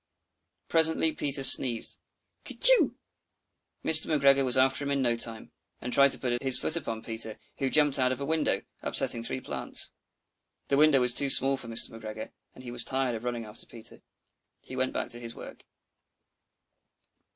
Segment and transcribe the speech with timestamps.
[0.67, 1.99] Presently Peter sneezed
[2.43, 2.95] "Kertyschoo!"
[3.85, 4.07] Mr.
[4.07, 7.37] McGregor was after him in no time, and tried to put his foot upon Peter,
[7.59, 9.91] who jumped out of a window, upsetting three plants.
[10.69, 11.91] The window was too small for Mr.
[11.91, 14.01] McGregor, and he was tired of running after Peter.
[14.63, 15.65] He went back to his work.